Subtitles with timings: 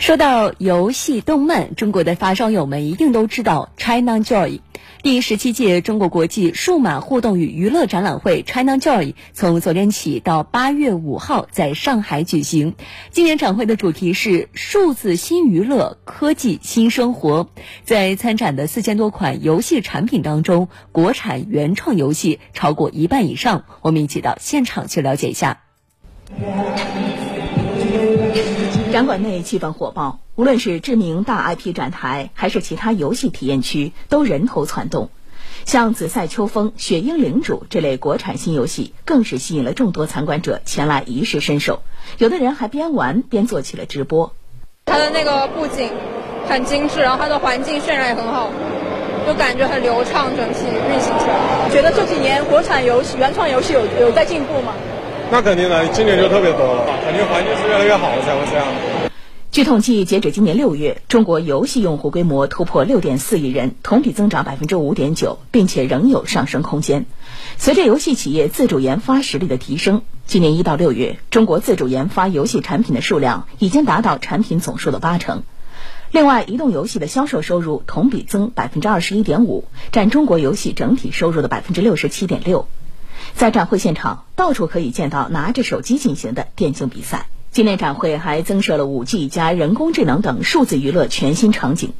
[0.00, 4.60] 说到游戏动漫，中国的发烧友们一定都知道 China Joy。
[5.02, 12.76] 第十七届中国国际数码互动与娱乐展览会 China Joy 从昨天起到八月五号在上海举行。
[13.10, 17.50] 今年展会的主题是数字新娱乐，科技新生活。
[17.84, 23.64] 在参展的四千多款游戏产品当中，国产原创游戏超过一半以上。
[23.82, 25.60] 我们一起到现场去了解一下。
[28.90, 35.10] 展馆内气氛火爆，无论是知名大 IP 展台，还是其他游戏体验区，都人头攒动。
[35.64, 41.82] 像《紫塞秋风》《雪鹰领主》这类国产新游戏，更是吸引了众多参观者前来一试身手。
[42.18, 44.34] 有的人还边玩边做起了直播。
[44.86, 45.90] 它的那个布景
[46.48, 48.50] 很精致，然后它的环境渲染也很好，
[49.26, 51.68] 就感觉很流畅，整体运行起来。
[51.70, 54.72] 觉得这几年国产游戏、原创游戏有有在进步吗？
[55.32, 58.66] 那肯定的，今年就特别多了，肯定环境是越来越好了才会这样。
[59.52, 67.06] 据统计，截止今年六月，中国游戏用户规模突破六点四亿人，同比增长百分之五点九，并且仍有上升空间。
[67.58, 75.44] 随着游戏企业自主研发实力的提升，今年一到六月，中国自主研发游戏产品的数量已经达到产品总数的八成。
[76.10, 82.66] 另外，移动游戏的销售收入同比增百分之二十一点五，占中国游戏整体收入的百分之六十七点六。
[83.34, 87.26] 在展会现场，到处可以见到拿着手机进行的电竞比赛。
[87.50, 91.92] 今年展会还增设了 5G 加人工智能等数字娱乐全新场景。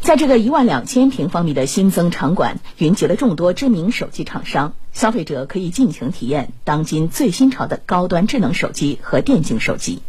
[0.00, 10.00] 在这个一万两千平方米的新增场馆，云集了众多知名手机厂商，消费者可以尽情体验当今最新潮的高端智能手机和电竞手机。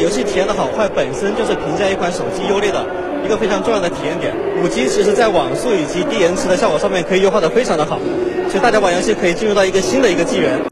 [0.00, 2.86] 游戏体验的好坏本身就是评价一款手机优劣的
[3.24, 4.34] 一个非常重要的体验点。
[4.62, 7.98] 5G 其实在网速以及低延迟的效果上面可以优化的非常的好。
[8.48, 10.60] 所以大家玩游戏可以进入到一个新的一个纪元。